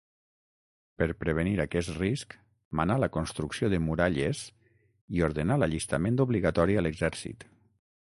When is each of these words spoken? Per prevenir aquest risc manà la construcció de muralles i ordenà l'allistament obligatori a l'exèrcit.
Per 1.01 1.07
prevenir 1.23 1.51
aquest 1.65 1.91
risc 1.97 2.33
manà 2.81 2.97
la 3.03 3.11
construcció 3.19 3.71
de 3.75 3.83
muralles 3.91 4.43
i 5.19 5.25
ordenà 5.31 5.63
l'allistament 5.63 6.23
obligatori 6.31 6.81
a 6.83 6.89
l'exèrcit. 6.89 7.51